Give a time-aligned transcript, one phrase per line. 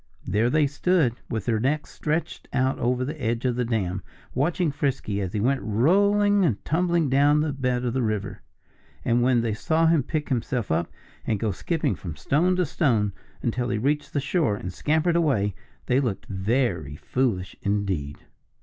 [0.25, 4.01] There they stood, with their necks stretched out over the edge of the dam,
[4.33, 8.41] watching Frisky as he went rolling and tumbling down to the bed of the river.
[9.05, 10.91] And when they saw him pick himself up
[11.27, 15.53] and go skipping from stone to stone until he reached the shore and scampered away,
[15.85, 18.17] they looked very foolish indeed.